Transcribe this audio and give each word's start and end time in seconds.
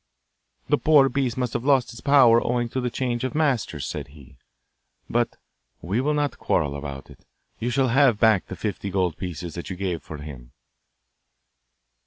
'The 0.69 0.79
poor 0.79 1.07
beast 1.09 1.37
must 1.37 1.53
have 1.53 1.63
lost 1.63 1.91
its 1.93 2.01
power 2.01 2.41
owing 2.43 2.67
to 2.67 2.81
the 2.81 2.89
change 2.89 3.23
of 3.23 3.35
masters,' 3.35 3.85
said 3.85 4.07
he; 4.07 4.35
'but 5.07 5.37
we 5.79 6.01
will 6.01 6.15
not 6.15 6.39
quarrel 6.39 6.75
about 6.75 7.11
it. 7.11 7.23
You 7.59 7.69
shall 7.69 7.89
have 7.89 8.17
back 8.19 8.47
the 8.47 8.55
fifty 8.55 8.89
gold 8.89 9.15
pieces 9.15 9.53
that 9.53 9.69
you 9.69 9.75
gave 9.75 10.01
for 10.01 10.17
him. 10.17 10.53